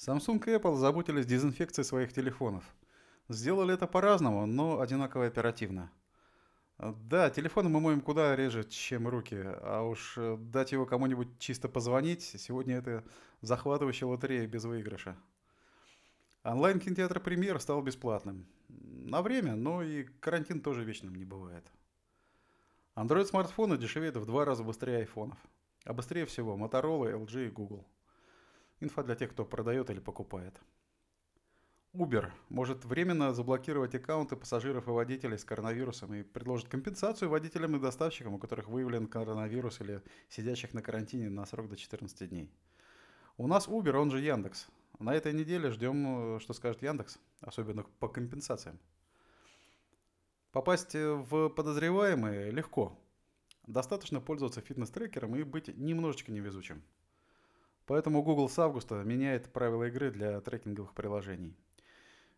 Samsung 0.00 0.42
и 0.46 0.56
Apple 0.56 0.76
заботились 0.76 1.26
дезинфекцией 1.26 1.84
своих 1.84 2.10
телефонов. 2.14 2.64
Сделали 3.28 3.74
это 3.74 3.86
по-разному, 3.86 4.46
но 4.46 4.80
одинаково 4.80 5.26
оперативно. 5.26 5.92
Да, 6.78 7.28
телефон 7.28 7.70
мы 7.70 7.80
моем 7.80 8.00
куда 8.00 8.34
реже, 8.34 8.64
чем 8.64 9.06
руки, 9.06 9.36
а 9.38 9.82
уж 9.82 10.14
э, 10.16 10.38
дать 10.38 10.72
его 10.72 10.86
кому-нибудь 10.86 11.38
чисто 11.38 11.68
позвонить, 11.68 12.22
сегодня 12.22 12.76
это 12.76 13.04
захватывающая 13.42 14.08
лотерея 14.08 14.46
без 14.46 14.64
выигрыша. 14.64 15.18
Онлайн-кинотеатр 16.44 17.20
«Премьер» 17.20 17.60
стал 17.60 17.82
бесплатным. 17.82 18.46
На 18.68 19.20
время, 19.20 19.54
но 19.54 19.82
и 19.82 20.04
карантин 20.20 20.62
тоже 20.62 20.82
вечным 20.82 21.14
не 21.14 21.26
бывает. 21.26 21.70
Android-смартфоны 22.96 23.76
дешевеют 23.76 24.16
в 24.16 24.24
два 24.24 24.46
раза 24.46 24.64
быстрее 24.64 25.00
айфонов. 25.00 25.36
А 25.84 25.92
быстрее 25.92 26.24
всего 26.24 26.56
Motorola, 26.56 27.12
LG 27.12 27.48
и 27.48 27.50
Google. 27.50 27.84
Инфа 28.80 29.02
для 29.02 29.14
тех, 29.14 29.30
кто 29.30 29.44
продает 29.44 29.90
или 29.90 30.00
покупает. 30.00 30.58
Uber 31.92 32.30
может 32.48 32.84
временно 32.84 33.34
заблокировать 33.34 33.94
аккаунты 33.94 34.36
пассажиров 34.36 34.86
и 34.86 34.90
водителей 34.90 35.36
с 35.36 35.44
коронавирусом 35.44 36.14
и 36.14 36.22
предложит 36.22 36.68
компенсацию 36.68 37.28
водителям 37.28 37.76
и 37.76 37.80
доставщикам, 37.80 38.34
у 38.34 38.38
которых 38.38 38.68
выявлен 38.68 39.08
коронавирус 39.08 39.80
или 39.80 40.02
сидящих 40.28 40.72
на 40.72 40.82
карантине 40.82 41.28
на 41.30 41.44
срок 41.46 41.68
до 41.68 41.76
14 41.76 42.30
дней. 42.30 42.50
У 43.36 43.48
нас 43.48 43.66
Uber, 43.68 43.96
он 43.96 44.10
же 44.10 44.20
Яндекс. 44.20 44.68
На 44.98 45.14
этой 45.14 45.32
неделе 45.32 45.70
ждем, 45.70 46.38
что 46.40 46.52
скажет 46.52 46.82
Яндекс, 46.82 47.18
особенно 47.40 47.82
по 47.98 48.08
компенсациям. 48.08 48.78
Попасть 50.52 50.94
в 50.94 51.48
подозреваемые 51.48 52.50
легко. 52.50 52.96
Достаточно 53.66 54.20
пользоваться 54.20 54.60
фитнес-трекером 54.60 55.34
и 55.36 55.42
быть 55.42 55.76
немножечко 55.76 56.30
невезучим. 56.30 56.82
Поэтому 57.90 58.22
Google 58.22 58.48
с 58.48 58.56
августа 58.56 59.02
меняет 59.02 59.52
правила 59.52 59.88
игры 59.88 60.12
для 60.12 60.40
трекинговых 60.40 60.94
приложений. 60.94 61.56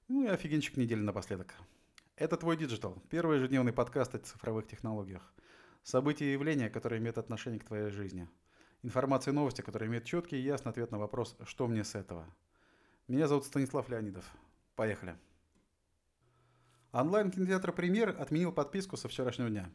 Ну 0.08 0.24
и 0.24 0.26
офигенчик 0.26 0.78
недели 0.78 1.00
напоследок. 1.00 1.54
Это 2.16 2.38
твой 2.38 2.56
digital, 2.56 3.02
первый 3.10 3.36
ежедневный 3.36 3.74
подкаст 3.74 4.14
о 4.14 4.18
цифровых 4.18 4.66
технологиях. 4.66 5.34
События 5.82 6.24
и 6.24 6.32
явления, 6.32 6.70
которые 6.70 7.00
имеют 7.00 7.18
отношение 7.18 7.60
к 7.60 7.66
твоей 7.66 7.90
жизни. 7.90 8.30
Информация 8.82 9.32
и 9.32 9.34
новости, 9.34 9.60
которые 9.60 9.90
имеют 9.90 10.06
четкий 10.06 10.38
и 10.38 10.42
ясный 10.42 10.70
ответ 10.70 10.90
на 10.90 10.98
вопрос 10.98 11.36
«Что 11.44 11.66
мне 11.66 11.84
с 11.84 11.94
этого?». 11.94 12.26
Меня 13.06 13.28
зовут 13.28 13.44
Станислав 13.44 13.90
Леонидов. 13.90 14.24
Поехали. 14.74 15.18
Онлайн-кинотеатр 16.92 17.72
«Премьер» 17.72 18.16
отменил 18.18 18.52
подписку 18.52 18.96
со 18.96 19.06
вчерашнего 19.06 19.50
дня. 19.50 19.70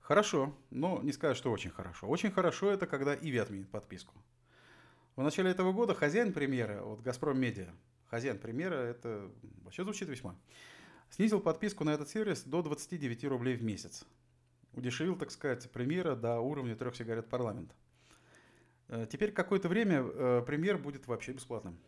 Хорошо, 0.00 0.52
но 0.70 1.00
не 1.00 1.12
сказать, 1.12 1.36
что 1.36 1.52
очень 1.52 1.70
хорошо. 1.70 2.08
Очень 2.08 2.32
хорошо 2.32 2.72
это, 2.72 2.88
когда 2.88 3.14
Иви 3.14 3.38
отменит 3.38 3.70
подписку. 3.70 4.12
В 5.16 5.22
начале 5.22 5.50
этого 5.50 5.72
года 5.72 5.94
хозяин 5.94 6.34
премьеры, 6.34 6.82
вот 6.82 7.00
«Газпром 7.00 7.40
Медиа», 7.40 7.70
хозяин 8.04 8.38
премьера, 8.38 8.74
это 8.74 9.30
вообще 9.64 9.82
звучит 9.82 10.10
весьма, 10.10 10.36
снизил 11.08 11.40
подписку 11.40 11.84
на 11.84 11.94
этот 11.94 12.10
сервис 12.10 12.42
до 12.42 12.60
29 12.60 13.24
рублей 13.24 13.56
в 13.56 13.62
месяц. 13.64 14.04
Удешевил, 14.74 15.16
так 15.16 15.30
сказать, 15.30 15.70
премьера 15.70 16.16
до 16.16 16.38
уровня 16.40 16.76
трех 16.76 16.94
сигарет 16.94 17.30
парламент. 17.30 17.74
Э, 18.88 19.06
теперь 19.10 19.32
какое-то 19.32 19.70
время 19.70 20.02
э, 20.02 20.42
премьер 20.46 20.76
будет 20.76 21.06
вообще 21.06 21.32
бесплатным. 21.32 21.78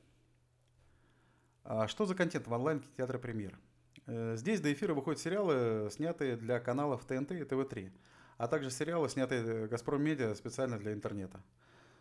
А 1.64 1.86
что 1.86 2.06
за 2.06 2.14
контент 2.14 2.46
в 2.46 2.52
онлайн-кинотеатре 2.54 3.18
премьер? 3.18 3.58
Э, 4.06 4.36
здесь 4.38 4.62
до 4.62 4.72
эфира 4.72 4.94
выходят 4.94 5.20
сериалы, 5.20 5.90
снятые 5.90 6.36
для 6.36 6.60
каналов 6.60 7.04
ТНТ 7.04 7.32
и 7.32 7.44
ТВ-3, 7.44 7.92
а 8.38 8.48
также 8.48 8.70
сериалы, 8.70 9.10
снятые 9.10 9.66
«Газпром 9.66 10.02
Медиа» 10.02 10.34
специально 10.34 10.78
для 10.78 10.94
интернета– 10.94 11.44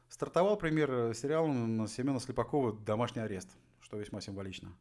Стартовал 0.09 0.58
пример 0.58 0.91
э, 0.91 1.13
сериалом 1.13 1.88
Семена 1.88 2.19
Слепакова 2.19 2.73
«Домашний 2.73 3.22
арест», 3.22 3.50
что 3.81 3.97
весьма 3.97 4.22
символично. 4.22 4.73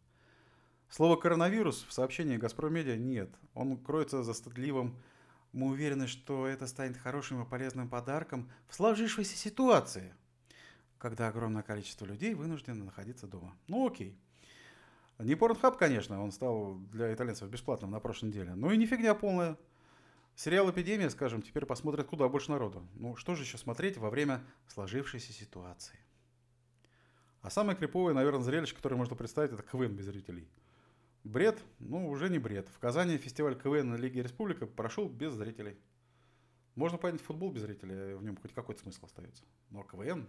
Слово 0.88 1.16
«коронавирус» 1.16 1.84
в 1.88 1.92
сообщении 1.92 2.36
«Газпром 2.36 2.72
Медиа» 2.72 2.96
нет. 2.96 3.30
Он 3.54 3.76
кроется 3.76 4.22
за 4.22 4.34
стыдливым 4.34 4.96
«Мы 5.52 5.68
уверены, 5.68 6.06
что 6.06 6.46
это 6.46 6.68
станет 6.68 6.96
хорошим 6.96 7.42
и 7.42 7.46
полезным 7.46 7.88
подарком 7.88 8.48
в 8.68 8.74
сложившейся 8.74 9.36
ситуации», 9.36 10.14
когда 10.98 11.26
огромное 11.28 11.62
количество 11.62 12.04
людей 12.04 12.34
вынуждено 12.34 12.84
находиться 12.84 13.26
дома. 13.26 13.56
Ну 13.66 13.86
окей. 13.86 14.16
Не 15.18 15.34
Порнхаб, 15.34 15.76
конечно, 15.76 16.22
он 16.22 16.30
стал 16.30 16.76
для 16.92 17.12
итальянцев 17.12 17.48
бесплатным 17.48 17.90
на 17.90 18.00
прошлой 18.00 18.26
неделе. 18.28 18.54
Ну 18.54 18.70
и 18.70 18.76
не 18.76 18.86
фигня 18.86 19.14
полная. 19.14 19.56
Сериал 20.36 20.70
«Эпидемия», 20.70 21.08
скажем, 21.08 21.40
теперь 21.40 21.64
посмотрят 21.64 22.08
куда 22.08 22.28
больше 22.28 22.50
народу. 22.50 22.86
Ну, 22.92 23.16
что 23.16 23.34
же 23.34 23.44
еще 23.44 23.56
смотреть 23.56 23.96
во 23.96 24.10
время 24.10 24.44
сложившейся 24.68 25.32
ситуации? 25.32 25.98
А 27.40 27.48
самое 27.48 27.74
криповое, 27.74 28.12
наверное, 28.12 28.42
зрелище, 28.42 28.76
которое 28.76 28.96
можно 28.96 29.16
представить, 29.16 29.52
это 29.52 29.62
КВН 29.62 29.96
без 29.96 30.04
зрителей. 30.04 30.46
Бред? 31.24 31.58
Ну, 31.78 32.10
уже 32.10 32.28
не 32.28 32.38
бред. 32.38 32.68
В 32.68 32.78
Казани 32.78 33.16
фестиваль 33.16 33.58
КВН 33.58 33.88
на 33.88 33.94
Лиге 33.94 34.22
Республика 34.22 34.66
прошел 34.66 35.08
без 35.08 35.32
зрителей. 35.32 35.78
Можно 36.74 36.98
понять 36.98 37.22
футбол 37.22 37.50
без 37.50 37.62
зрителей, 37.62 38.14
в 38.14 38.22
нем 38.22 38.36
хоть 38.36 38.52
какой-то 38.52 38.82
смысл 38.82 39.06
остается. 39.06 39.42
Но 39.70 39.84
КВН? 39.84 40.28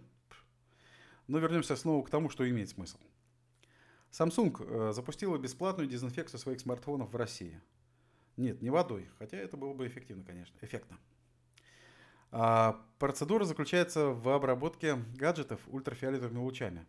Но 1.26 1.38
вернемся 1.38 1.76
снова 1.76 2.02
к 2.02 2.08
тому, 2.08 2.30
что 2.30 2.48
имеет 2.48 2.70
смысл. 2.70 2.96
Samsung 4.10 4.56
э, 4.58 4.92
запустила 4.94 5.36
бесплатную 5.36 5.86
дезинфекцию 5.86 6.40
своих 6.40 6.60
смартфонов 6.60 7.12
в 7.12 7.16
России– 7.16 7.60
нет, 8.38 8.62
не 8.62 8.70
водой, 8.70 9.08
хотя 9.18 9.36
это 9.36 9.56
было 9.56 9.74
бы 9.74 9.86
эффективно, 9.86 10.24
конечно, 10.24 10.56
эффектно. 10.62 10.96
А, 12.30 12.80
процедура 12.98 13.44
заключается 13.44 14.08
в 14.08 14.28
обработке 14.28 14.96
гаджетов 15.16 15.60
ультрафиолетовыми 15.66 16.38
лучами. 16.38 16.86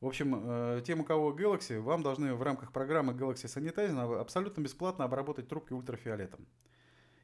В 0.00 0.06
общем, 0.06 0.34
э, 0.36 0.82
тем, 0.86 1.00
у 1.00 1.04
кого 1.04 1.32
Galaxy, 1.32 1.80
вам 1.80 2.02
должны 2.02 2.34
в 2.34 2.42
рамках 2.42 2.70
программы 2.70 3.14
Galaxy 3.14 3.46
Sanitize 3.46 4.20
абсолютно 4.20 4.60
бесплатно 4.60 5.04
обработать 5.04 5.48
трубки 5.48 5.72
ультрафиолетом. 5.72 6.46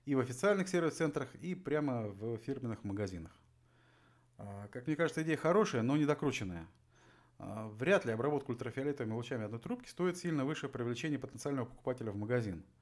И 0.06 0.14
в 0.14 0.20
официальных 0.20 0.68
сервис-центрах, 0.68 1.34
и 1.36 1.54
прямо 1.54 2.08
в 2.08 2.38
фирменных 2.38 2.82
магазинах. 2.82 3.32
А, 4.38 4.68
как 4.68 4.86
мне 4.86 4.96
кажется, 4.96 5.22
идея 5.22 5.36
хорошая, 5.36 5.82
но 5.82 5.96
недокрученная. 5.96 6.66
А, 7.38 7.68
вряд 7.68 8.06
ли 8.06 8.12
обработка 8.12 8.50
ультрафиолетовыми 8.52 9.12
лучами 9.12 9.44
одной 9.44 9.60
трубки 9.60 9.88
стоит 9.88 10.16
сильно 10.16 10.44
выше 10.44 10.68
привлечения 10.68 11.18
потенциального 11.18 11.66
покупателя 11.66 12.10
в 12.10 12.16
магазин– 12.16 12.64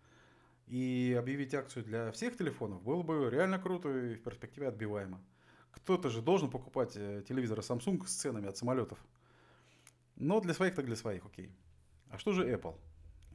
и 0.72 1.14
объявить 1.18 1.52
акцию 1.52 1.84
для 1.84 2.10
всех 2.12 2.34
телефонов 2.38 2.82
было 2.82 3.02
бы 3.02 3.28
реально 3.30 3.58
круто 3.58 3.90
и 3.90 4.14
в 4.14 4.22
перспективе 4.22 4.68
отбиваемо. 4.68 5.20
Кто-то 5.70 6.08
же 6.08 6.22
должен 6.22 6.50
покупать 6.50 6.96
э, 6.96 7.22
телевизоры 7.28 7.60
Samsung 7.60 8.06
с 8.06 8.14
ценами 8.14 8.48
от 8.48 8.56
самолетов. 8.56 8.98
Но 10.16 10.40
для 10.40 10.54
своих 10.54 10.74
так 10.74 10.86
для 10.86 10.96
своих, 10.96 11.26
окей. 11.26 11.52
А 12.08 12.16
что 12.16 12.32
же 12.32 12.50
Apple? 12.50 12.74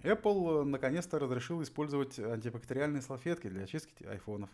Apple 0.01 0.61
э, 0.61 0.63
наконец-то 0.63 1.19
разрешил 1.19 1.61
использовать 1.61 2.17
антибактериальные 2.17 3.03
салфетки 3.03 3.49
для 3.49 3.65
очистки 3.65 4.03
айфонов. 4.03 4.49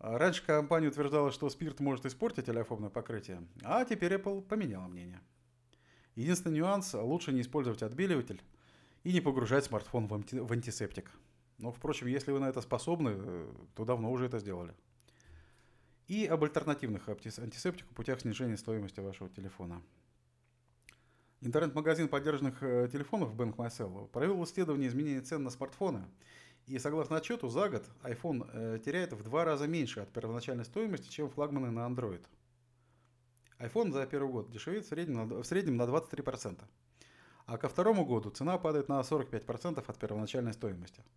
А 0.00 0.18
раньше 0.18 0.44
компания 0.44 0.88
утверждала, 0.88 1.30
что 1.30 1.48
спирт 1.50 1.78
может 1.78 2.04
испортить 2.04 2.46
телефонное 2.46 2.90
покрытие, 2.90 3.46
а 3.62 3.84
теперь 3.84 4.14
Apple 4.14 4.42
поменяла 4.42 4.88
мнение. 4.88 5.20
Единственный 6.16 6.56
нюанс– 6.56 6.94
лучше 6.94 7.32
не 7.32 7.42
использовать 7.42 7.84
отбеливатель 7.84 8.42
и 9.04 9.12
не 9.12 9.20
погружать 9.20 9.66
смартфон 9.66 10.08
в 10.08 10.52
антисептик. 10.52 11.12
Но, 11.58 11.70
впрочем, 11.70 12.08
если 12.08 12.32
вы 12.32 12.40
на 12.40 12.48
это 12.48 12.60
способны, 12.60 13.14
э, 13.16 13.52
то 13.74 13.84
давно 13.84 14.10
уже 14.10 14.26
это 14.26 14.38
сделали. 14.38 14.74
И 16.08 16.26
об 16.26 16.42
альтернативных 16.44 17.08
антисептику 17.08 17.94
путях 17.94 18.20
снижения 18.20 18.56
стоимости 18.56 19.00
вашего 19.00 19.30
телефона. 19.30 19.80
Интернет-магазин 21.40 22.08
поддержанных 22.08 22.62
э, 22.62 22.88
телефонов 22.90 23.34
Bank 23.34 23.56
MySell 23.56 24.08
провел 24.08 24.42
исследование 24.44 24.88
изменения 24.88 25.20
цен 25.20 25.44
на 25.44 25.50
смартфоны. 25.50 26.04
И 26.66 26.78
согласно 26.78 27.16
отчету, 27.16 27.48
за 27.48 27.68
год 27.68 27.84
iPhone 28.02 28.48
э, 28.52 28.78
теряет 28.84 29.12
в 29.12 29.22
два 29.22 29.44
раза 29.44 29.66
меньше 29.66 30.00
от 30.00 30.10
первоначальной 30.10 30.64
стоимости, 30.64 31.08
чем 31.08 31.30
флагманы 31.30 31.70
на 31.70 31.86
Android. 31.86 32.24
iPhone 33.58 33.92
за 33.92 34.06
первый 34.06 34.32
год 34.32 34.50
дешевеет 34.50 34.86
в 34.86 34.88
среднем, 34.88 35.76
на 35.76 35.84
23%. 35.84 36.64
А 37.46 37.58
ко 37.58 37.68
второму 37.68 38.04
году 38.06 38.30
цена 38.30 38.58
падает 38.58 38.88
на 38.88 39.00
45% 39.00 39.84
от 39.86 39.98
первоначальной 39.98 40.52
стоимости– 40.52 41.04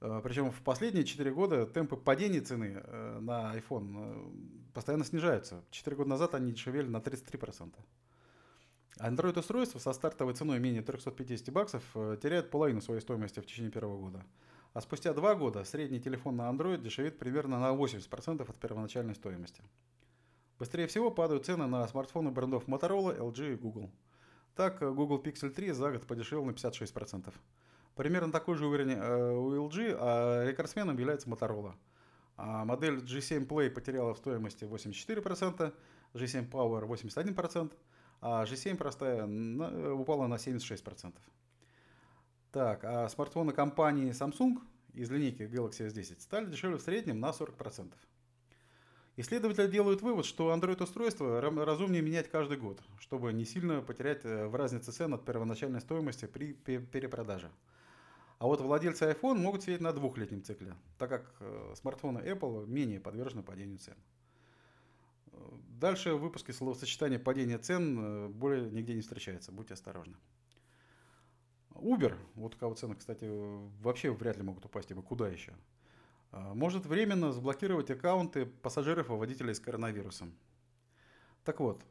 Причем 0.00 0.50
в 0.52 0.62
последние 0.62 1.04
4 1.04 1.32
года 1.32 1.66
темпы 1.66 1.96
падения 1.96 2.40
цены 2.40 2.82
э, 2.84 3.18
на 3.20 3.56
iPhone 3.56 3.94
э, 3.96 4.72
постоянно 4.72 5.04
снижаются. 5.04 5.64
4 5.70 5.96
года 5.96 6.10
назад 6.10 6.34
они 6.34 6.52
дешевели 6.52 6.86
на 6.86 6.98
33%. 6.98 7.74
Android-устройство 9.00 9.78
со 9.78 9.92
стартовой 9.92 10.34
ценой 10.34 10.60
менее 10.60 10.82
350 10.82 11.52
баксов 11.52 11.82
теряет 12.20 12.50
половину 12.50 12.80
своей 12.80 13.00
стоимости 13.00 13.40
в 13.40 13.46
течение 13.46 13.70
первого 13.70 13.98
года. 13.98 14.24
А 14.72 14.80
спустя 14.80 15.12
2 15.12 15.34
года 15.34 15.64
средний 15.64 16.00
телефон 16.00 16.36
на 16.36 16.50
Android 16.50 16.80
дешевеет 16.80 17.18
примерно 17.18 17.58
на 17.58 17.74
80% 17.74 18.48
от 18.48 18.56
первоначальной 18.58 19.14
стоимости. 19.14 19.62
Быстрее 20.58 20.86
всего 20.86 21.10
падают 21.10 21.46
цены 21.46 21.66
на 21.66 21.86
смартфоны 21.86 22.30
брендов 22.30 22.66
Motorola, 22.66 23.16
LG 23.18 23.52
и 23.52 23.56
Google. 23.56 23.90
Так, 24.54 24.80
Google 24.80 25.22
Pixel 25.22 25.50
3 25.50 25.72
за 25.72 25.92
год 25.92 26.06
подешевел 26.06 26.44
на 26.44 26.50
56%. 26.50 27.32
Примерно 27.98 28.30
такой 28.30 28.54
же 28.54 28.64
уровень 28.64 28.92
э, 28.92 29.32
у 29.32 29.68
LG, 29.68 29.96
а 29.98 30.44
рекордсменом 30.44 30.96
является 30.96 31.28
Motorola. 31.28 31.74
А 32.36 32.64
модель 32.64 32.98
G7 32.98 33.44
Play 33.44 33.70
потеряла 33.70 34.14
в 34.14 34.18
стоимости 34.18 34.62
84%, 34.62 35.74
G7 36.14 36.48
Power 36.48 36.86
81%, 36.86 37.72
а 38.20 38.44
G7 38.44 38.76
простая 38.76 39.26
упала 39.94 40.28
на 40.28 40.34
76%. 40.34 41.12
Так, 42.52 42.84
а 42.84 43.08
смартфоны 43.08 43.52
компании 43.52 44.12
Samsung 44.12 44.60
из 44.94 45.10
линейки 45.10 45.42
Galaxy 45.42 45.88
S10 45.88 46.20
стали 46.20 46.46
дешевле 46.46 46.76
в 46.78 46.82
среднем 46.82 47.18
на 47.18 47.30
40%. 47.30 47.94
Исследователи 49.16 49.66
делают 49.66 50.02
вывод, 50.02 50.24
что 50.24 50.54
Android-устройство 50.54 51.40
разумнее 51.40 52.02
менять 52.02 52.30
каждый 52.30 52.58
год, 52.58 52.80
чтобы 53.00 53.32
не 53.32 53.44
сильно 53.44 53.82
потерять 53.82 54.24
э, 54.24 54.46
в 54.46 54.54
разнице 54.54 54.92
цен 54.92 55.14
от 55.14 55.24
первоначальной 55.24 55.80
стоимости 55.80 56.26
при 56.26 56.52
перепродаже. 56.52 57.50
А 58.38 58.46
вот 58.46 58.60
владельцы 58.60 59.04
iPhone 59.04 59.38
могут 59.38 59.62
сидеть 59.62 59.80
на 59.80 59.92
двухлетнем 59.92 60.44
цикле, 60.44 60.76
так 60.96 61.10
как 61.10 61.34
э, 61.40 61.74
смартфоны 61.76 62.18
Apple 62.18 62.66
менее 62.66 63.00
подвержены 63.00 63.42
падению 63.42 63.78
цен. 63.78 63.96
Дальше 65.68 66.14
в 66.14 66.20
выпуске 66.20 66.52
словосочетания 66.52 67.18
падения 67.18 67.58
цен 67.58 67.98
э, 67.98 68.28
более 68.28 68.70
нигде 68.70 68.94
не 68.94 69.00
встречается, 69.00 69.50
будьте 69.50 69.74
осторожны. 69.74 70.16
Uber, 71.70 72.16
вот 72.34 72.54
у 72.54 72.58
кого 72.58 72.74
цены, 72.74 72.94
кстати, 72.94 73.24
вообще 73.80 74.10
вряд 74.10 74.36
ли 74.36 74.42
могут 74.42 74.64
упасть, 74.64 74.90
ибо 74.90 75.02
куда 75.02 75.28
еще, 75.28 75.54
может 76.32 76.86
временно 76.86 77.32
заблокировать 77.32 77.90
аккаунты 77.90 78.46
пассажиров 78.46 79.10
и 79.10 79.12
водителей 79.12 79.54
с 79.54 79.60
коронавирусом. 79.60 80.34
Так 81.44 81.60
вот, 81.60 81.84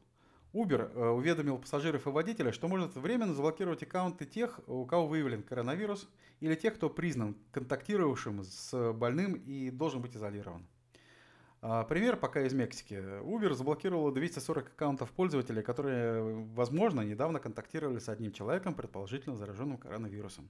Uber 0.52 0.92
э, 0.92 1.08
уведомил 1.10 1.58
пассажиров 1.58 2.06
и 2.06 2.10
водителей, 2.10 2.52
что 2.52 2.68
может 2.68 2.96
временно 2.96 3.34
заблокировать 3.34 3.82
аккаунты 3.82 4.24
тех, 4.24 4.60
у 4.66 4.86
кого 4.86 5.06
выявлен 5.06 5.42
коронавирус, 5.42 6.08
или 6.40 6.54
тех, 6.54 6.74
кто 6.74 6.88
признан 6.88 7.36
контактировавшим 7.52 8.44
с 8.44 8.92
больным 8.92 9.34
и 9.34 9.70
должен 9.70 10.00
быть 10.00 10.16
изолирован. 10.16 10.66
А, 11.60 11.84
пример 11.84 12.16
пока 12.16 12.42
из 12.42 12.54
Мексики. 12.54 12.94
Uber 12.94 13.52
заблокировала 13.52 14.12
240 14.12 14.68
аккаунтов 14.68 15.10
пользователей, 15.10 15.62
которые, 15.62 16.46
возможно, 16.54 17.00
недавно 17.00 17.40
контактировали 17.40 17.98
с 17.98 18.08
одним 18.08 18.32
человеком, 18.32 18.74
предположительно 18.74 19.36
зараженным 19.36 19.76
коронавирусом. 19.76 20.48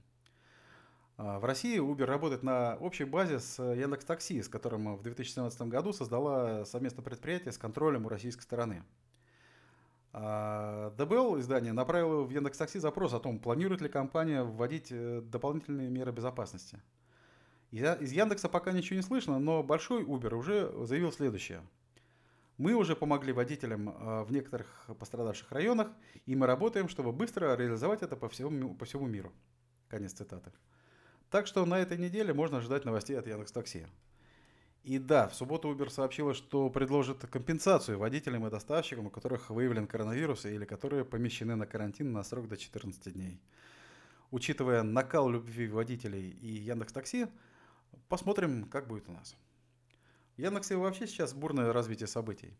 А, 1.17 1.39
в 1.39 1.45
России 1.45 1.79
Uber 1.79 2.05
работает 2.05 2.43
на 2.43 2.77
общей 2.77 3.05
базе 3.05 3.39
с 3.39 3.61
Яндекс.Такси, 3.61 4.41
с 4.41 4.47
которым 4.47 4.95
в 4.95 5.01
2017 5.01 5.61
году 5.63 5.93
создала 5.93 6.63
совместное 6.65 7.03
предприятие 7.03 7.51
с 7.51 7.57
контролем 7.57 8.05
у 8.05 8.09
российской 8.09 8.43
стороны. 8.43 8.83
А, 10.11 10.91
ДБЛ 10.97 11.39
издание 11.39 11.73
направило 11.73 12.23
в 12.23 12.29
Яндекс.Такси 12.29 12.79
запрос 12.79 13.13
о 13.13 13.19
том, 13.19 13.39
планирует 13.39 13.81
ли 13.81 13.89
компания 13.89 14.43
вводить 14.43 14.87
э, 14.91 15.21
дополнительные 15.21 15.89
меры 15.89 16.11
безопасности– 16.11 16.81
из 17.71 18.11
Яндекса 18.11 18.49
пока 18.49 18.71
ничего 18.71 18.97
не 18.97 19.03
слышно, 19.03 19.39
но 19.39 19.61
большой 19.61 20.03
Uber 20.03 20.33
уже 20.33 20.71
заявил 20.85 21.11
следующее. 21.11 21.61
Мы 22.57 22.73
уже 22.73 22.95
помогли 22.95 23.31
водителям 23.31 23.89
э, 23.89 24.23
в 24.23 24.31
некоторых 24.31 24.89
пострадавших 24.97 25.51
районах, 25.51 25.89
и 26.25 26.35
мы 26.35 26.47
работаем, 26.47 26.89
чтобы 26.89 27.11
быстро 27.13 27.55
реализовать 27.55 28.01
это 28.01 28.17
по 28.17 28.27
всему, 28.27 28.75
по 28.75 28.85
всему 28.85 29.07
миру. 29.07 29.31
Конец 29.87 30.13
цитаты. 30.13 30.51
Так 31.29 31.47
что 31.47 31.65
на 31.65 31.79
этой 31.79 31.97
неделе 31.97 32.33
можно 32.33 32.57
ожидать 32.57 32.85
новостей 32.85 33.17
от 33.17 33.27
Яндекс 33.27 33.51
Такси. 33.51 33.85
И 34.83 34.97
да, 34.97 35.27
в 35.27 35.35
субботу 35.35 35.69
Uber 35.73 35.89
сообщила, 35.89 36.33
что 36.33 36.69
предложит 36.69 37.19
компенсацию 37.27 37.99
водителям 37.99 38.47
и 38.47 38.49
доставщикам, 38.49 39.07
у 39.07 39.09
которых 39.09 39.49
выявлен 39.49 39.87
коронавирус 39.87 40.45
или 40.45 40.65
которые 40.65 41.05
помещены 41.05 41.55
на 41.55 41.65
карантин 41.65 42.11
на 42.13 42.23
срок 42.23 42.47
до 42.47 42.57
14 42.57 43.13
дней. 43.13 43.41
Учитывая 44.31 44.83
накал 44.83 45.29
любви 45.29 45.67
водителей 45.67 46.29
и 46.29 46.47
Яндекс 46.47 46.93
Такси, 46.93 47.27
Посмотрим, 48.07 48.65
как 48.65 48.87
будет 48.87 49.07
у 49.07 49.11
нас. 49.11 49.35
В 50.35 50.41
Яндексе 50.41 50.75
вообще 50.75 51.05
сейчас 51.07 51.33
бурное 51.33 51.73
развитие 51.73 52.07
событий. 52.07 52.53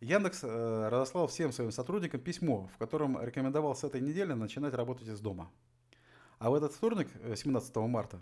Яндекс 0.00 0.40
э, 0.42 0.88
разослал 0.88 1.26
всем 1.26 1.52
своим 1.52 1.70
сотрудникам 1.70 2.20
письмо, 2.20 2.68
в 2.74 2.78
котором 2.78 3.22
рекомендовал 3.22 3.76
с 3.76 3.84
этой 3.84 4.00
недели 4.00 4.32
начинать 4.32 4.74
работать 4.74 5.08
из 5.08 5.20
дома. 5.20 5.50
А 6.38 6.50
в 6.50 6.54
этот 6.54 6.72
вторник, 6.72 7.08
17 7.36 7.76
э, 7.76 7.80
марта, 7.80 8.18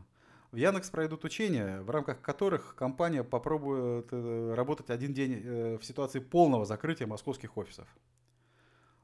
в 0.51 0.57
Яндекс 0.57 0.91
пройдут 0.91 1.25
учения, 1.25 1.81
в 1.83 1.91
рамках 1.91 2.23
которых 2.23 2.75
компания 2.75 3.23
попробует 3.23 4.09
э, 4.13 4.55
работать 4.55 4.89
один 4.89 5.13
день 5.13 5.43
э, 5.45 5.79
в 5.79 5.85
ситуации 5.85 6.21
полного 6.21 6.65
закрытия 6.65 7.07
московских 7.07 7.57
офисов. 7.59 7.87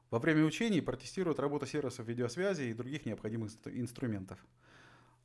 Во 0.09 0.19
время 0.19 0.43
учений 0.43 0.81
протестируют 0.81 1.39
работу 1.39 1.65
сервисов 1.65 2.07
видеосвязи 2.07 2.63
и 2.63 2.73
других 2.73 3.05
необходимых 3.05 3.51
инструментов. 3.65 4.39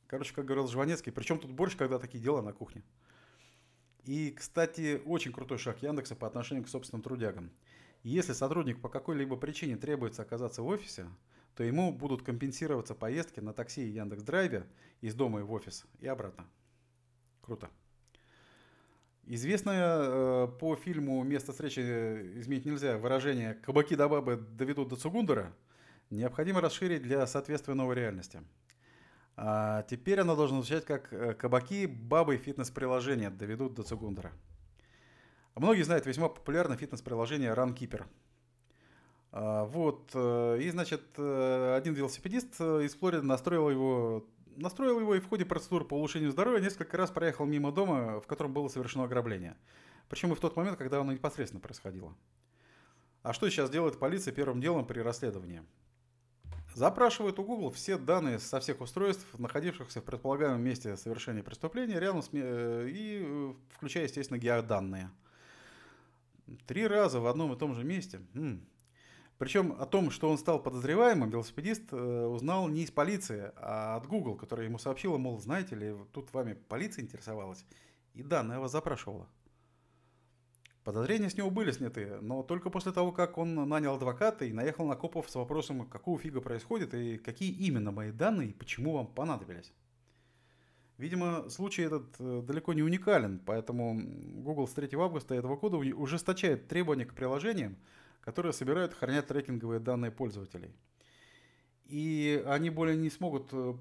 Короче, 0.07 0.33
как 0.33 0.45
говорил 0.45 0.67
Жванецкий, 0.67 1.11
причем 1.11 1.39
тут 1.39 1.51
борщ, 1.51 1.75
когда 1.75 1.97
такие 1.97 2.23
дела 2.23 2.41
на 2.41 2.53
кухне. 2.53 2.83
И, 4.03 4.31
кстати, 4.31 5.01
очень 5.05 5.31
крутой 5.31 5.57
шаг 5.57 5.81
Яндекса 5.81 6.15
по 6.15 6.27
отношению 6.27 6.65
к 6.65 6.69
собственным 6.69 7.01
трудягам. 7.01 7.51
Если 8.03 8.33
сотрудник 8.33 8.81
по 8.81 8.89
какой-либо 8.89 9.37
причине 9.37 9.77
требуется 9.77 10.23
оказаться 10.23 10.61
в 10.63 10.67
офисе, 10.67 11.07
то 11.55 11.63
ему 11.63 11.91
будут 11.91 12.23
компенсироваться 12.23 12.95
поездки 12.95 13.39
на 13.39 13.53
такси 13.53 13.83
и 13.83 13.91
Яндекс 13.91 14.23
Драйве 14.23 14.67
из 15.01 15.15
дома 15.15 15.39
и 15.39 15.43
в 15.43 15.51
офис 15.51 15.85
и 15.99 16.07
обратно. 16.07 16.45
Круто. 17.41 17.69
Известное 19.23 19.97
э, 19.99 20.47
по 20.59 20.75
фильму 20.75 21.23
«Место 21.23 21.51
встречи 21.51 21.79
изменить 21.79 22.65
нельзя» 22.65 22.97
выражение 22.97 23.53
«кабаки 23.53 23.95
до 23.95 24.09
бабы 24.09 24.37
доведут 24.37 24.89
до 24.89 24.95
Цугундера» 24.95 25.55
необходимо 26.09 26.59
расширить 26.59 27.03
для 27.03 27.25
соответствия 27.27 27.73
новой 27.73 27.95
реальности– 27.95 28.41
а 29.43 29.83
теперь 29.83 30.19
оно 30.19 30.35
должно 30.35 30.61
звучать 30.61 30.85
как 30.85 31.11
э, 31.11 31.33
«Кабаки, 31.33 31.85
бабы 31.85 32.37
фитнес-приложения 32.37 33.29
доведут 33.29 33.73
до 33.73 33.83
Цугундера». 33.83 34.31
Многие 35.55 35.83
знают 35.83 36.05
весьма 36.05 36.29
популярное 36.29 36.77
фитнес-приложение 36.77 37.53
Runkeeper. 37.53 38.05
А, 39.31 39.65
вот, 39.65 40.11
э, 40.13 40.59
и, 40.61 40.69
значит, 40.69 41.01
э, 41.17 41.75
один 41.77 41.93
велосипедист 41.93 42.59
из 42.59 42.95
Флориды 42.95 43.23
настроил 43.23 43.69
его, 43.69 44.25
настроил 44.57 44.99
его 44.99 45.15
и 45.15 45.19
в 45.19 45.27
ходе 45.27 45.45
процедуры 45.45 45.85
по 45.85 45.93
улучшению 45.93 46.31
здоровья 46.31 46.59
несколько 46.59 46.97
раз 46.97 47.11
проехал 47.11 47.45
мимо 47.45 47.71
дома, 47.71 48.19
в 48.19 48.27
котором 48.27 48.53
было 48.53 48.67
совершено 48.67 49.05
ограбление. 49.05 49.55
Причем 50.09 50.33
и 50.33 50.35
в 50.35 50.39
тот 50.39 50.55
момент, 50.57 50.77
когда 50.77 50.99
оно 50.99 51.13
непосредственно 51.13 51.61
происходило. 51.61 52.13
А 53.23 53.33
что 53.33 53.49
сейчас 53.49 53.69
делает 53.69 53.99
полиция 53.99 54.33
первым 54.33 54.59
делом 54.59 54.85
при 54.85 54.99
расследовании? 54.99 55.63
Запрашивает 56.73 57.37
у 57.37 57.43
Google 57.43 57.69
все 57.71 57.97
данные 57.97 58.39
со 58.39 58.59
всех 58.59 58.81
устройств, 58.81 59.25
находившихся 59.37 60.01
в 60.01 60.05
предполагаемом 60.05 60.61
месте 60.61 60.95
совершения 60.95 61.43
преступления, 61.43 61.99
рядом 61.99 62.21
с, 62.21 62.29
э, 62.31 62.89
и 62.89 63.21
э, 63.23 63.53
включая, 63.75 64.03
естественно, 64.03 64.37
геоданные. 64.37 65.11
Три 66.67 66.87
раза 66.87 67.19
в 67.19 67.27
одном 67.27 67.53
и 67.53 67.57
том 67.57 67.75
же 67.75 67.83
месте. 67.83 68.21
М-м. 68.33 68.65
Причем 69.41 69.75
о 69.79 69.87
том, 69.87 70.11
что 70.11 70.29
он 70.29 70.37
стал 70.37 70.61
подозреваемым, 70.61 71.31
велосипедист 71.31 71.91
э, 71.91 72.25
узнал 72.27 72.67
не 72.67 72.83
из 72.83 72.91
полиции, 72.91 73.51
а 73.55 73.95
от 73.95 74.05
Google, 74.05 74.35
которая 74.35 74.67
ему 74.67 74.77
сообщила, 74.77 75.17
мол, 75.17 75.39
знаете 75.39 75.73
ли, 75.73 75.95
тут 76.13 76.31
вами 76.31 76.53
полиция 76.53 77.01
интересовалась, 77.01 77.65
и 78.13 78.21
данные 78.21 78.59
вас 78.59 78.71
запрашивала. 78.71 79.27
Подозрения 80.83 81.27
с 81.27 81.37
него 81.37 81.49
были 81.49 81.71
сняты, 81.71 82.19
но 82.21 82.43
только 82.43 82.69
после 82.69 82.91
того, 82.91 83.11
как 83.11 83.39
он 83.39 83.55
нанял 83.67 83.95
адвоката 83.95 84.45
и 84.45 84.53
наехал 84.53 84.85
на 84.85 84.95
копов 84.95 85.27
с 85.27 85.33
вопросом, 85.33 85.87
какого 85.87 86.19
фига 86.19 86.39
происходит 86.39 86.93
и 86.93 87.17
какие 87.17 87.51
именно 87.51 87.91
мои 87.91 88.11
данные 88.11 88.49
и 88.49 88.53
почему 88.53 88.93
вам 88.93 89.07
понадобились. 89.07 89.73
Видимо, 90.99 91.49
случай 91.49 91.81
этот 91.81 92.13
э, 92.19 92.43
далеко 92.45 92.73
не 92.73 92.83
уникален, 92.83 93.41
поэтому 93.43 93.99
Google 94.43 94.67
с 94.67 94.73
3 94.73 94.87
августа 94.99 95.33
этого 95.33 95.55
года 95.55 95.77
ужесточает 95.77 96.67
требования 96.67 97.07
к 97.07 97.15
приложениям, 97.15 97.75
которые 98.21 98.53
собирают 98.53 98.93
хранят 98.93 99.27
трекинговые 99.27 99.79
данные 99.79 100.11
пользователей. 100.11 100.73
И 101.85 102.41
они 102.47 102.69
более 102.69 102.95
не 102.95 103.09
смогут 103.09 103.49
э, 103.51 103.73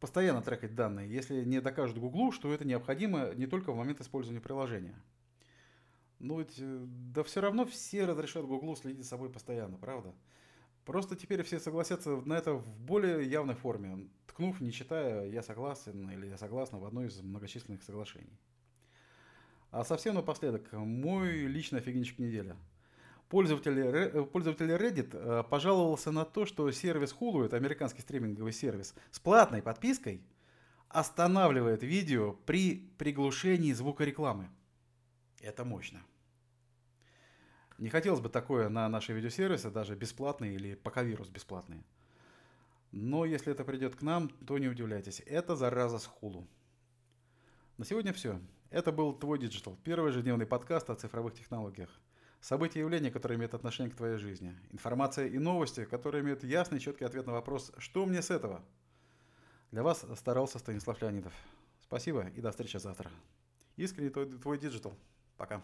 постоянно 0.00 0.42
трекать 0.42 0.74
данные, 0.74 1.10
если 1.10 1.42
не 1.44 1.60
докажут 1.60 1.98
Google, 1.98 2.32
что 2.32 2.52
это 2.52 2.66
необходимо 2.66 3.32
не 3.34 3.46
только 3.46 3.72
в 3.72 3.76
момент 3.76 4.00
использования 4.00 4.40
приложения. 4.40 4.94
Ну 6.18 6.38
ведь, 6.38 6.56
э, 6.58 6.84
да 7.14 7.22
все 7.22 7.40
равно 7.40 7.64
все 7.64 8.04
разрешат 8.04 8.44
Гуглу 8.44 8.76
следить 8.76 8.98
за 8.98 9.08
собой 9.08 9.30
постоянно, 9.30 9.76
правда? 9.78 10.14
Просто 10.84 11.16
теперь 11.16 11.42
все 11.42 11.58
согласятся 11.58 12.16
на 12.24 12.34
это 12.34 12.54
в 12.54 12.78
более 12.78 13.28
явной 13.28 13.54
форме, 13.54 14.08
ткнув, 14.26 14.60
не 14.60 14.70
читая 14.70 15.26
«я 15.26 15.42
согласен» 15.42 16.08
или 16.10 16.28
«я 16.28 16.38
согласна» 16.38 16.78
в 16.78 16.84
одно 16.84 17.04
из 17.04 17.20
многочисленных 17.20 17.82
соглашений. 17.82 18.38
А 19.72 19.84
совсем 19.84 20.14
напоследок, 20.14 20.72
мой 20.72 21.46
личный 21.46 21.80
офигенчик 21.80 22.18
недели. 22.18 22.54
Пользователь, 23.28 23.78
э, 23.78 24.24
пользователь 24.24 24.70
Reddit 24.70 25.10
э, 25.12 25.42
пожаловался 25.42 26.12
на 26.12 26.24
то, 26.24 26.46
что 26.46 26.70
сервис 26.70 27.14
Hulu, 27.18 27.46
это 27.46 27.56
американский 27.56 28.02
стриминговый 28.02 28.52
сервис, 28.52 28.94
с 29.10 29.18
платной 29.18 29.62
подпиской 29.62 30.22
останавливает 30.88 31.82
видео 31.82 32.32
при 32.32 32.88
приглушении 32.98 33.72
звука 33.72 34.04
рекламы. 34.04 34.48
Это 35.40 35.64
мощно. 35.64 36.02
Не 37.78 37.90
хотелось 37.90 38.20
бы 38.20 38.28
такое 38.28 38.68
на 38.68 38.88
наши 38.88 39.12
видеосервисы, 39.12 39.70
даже 39.70 39.96
бесплатные 39.96 40.54
или 40.54 40.74
пока 40.74 41.02
вирус 41.02 41.28
бесплатные. 41.28 41.84
Но 42.92 43.24
если 43.24 43.52
это 43.52 43.64
придет 43.64 43.96
к 43.96 44.02
нам, 44.02 44.28
то 44.28 44.56
не 44.56 44.68
удивляйтесь. 44.68 45.20
Это 45.26 45.56
зараза 45.56 45.98
с 45.98 46.06
хулу. 46.06 46.46
На 47.76 47.84
сегодня 47.84 48.12
все. 48.12 48.40
Это 48.70 48.92
был 48.92 49.12
Твой 49.12 49.38
Digital, 49.38 49.76
первый 49.84 50.10
ежедневный 50.10 50.46
подкаст 50.46 50.88
о 50.88 50.94
цифровых 50.94 51.34
технологиях. 51.34 51.90
События 52.46 52.78
и 52.78 52.82
явления, 52.82 53.10
которые 53.10 53.38
имеют 53.38 53.54
отношение 53.54 53.92
к 53.92 53.96
твоей 53.96 54.18
жизни. 54.18 54.54
Информация 54.70 55.26
и 55.26 55.36
новости, 55.36 55.84
которые 55.84 56.22
имеют 56.22 56.44
ясный, 56.44 56.78
четкий 56.78 57.04
ответ 57.04 57.26
на 57.26 57.32
вопрос 57.32 57.72
«Что 57.76 58.06
мне 58.06 58.22
с 58.22 58.30
этого?». 58.30 58.64
Для 59.72 59.82
вас 59.82 60.06
старался 60.14 60.60
Станислав 60.60 61.02
Леонидов. 61.02 61.32
Спасибо 61.82 62.28
и 62.36 62.40
до 62.40 62.52
встречи 62.52 62.76
завтра. 62.76 63.10
Искренне 63.74 64.10
твой, 64.10 64.26
твой 64.26 64.58
digital. 64.58 64.94
Пока. 65.36 65.60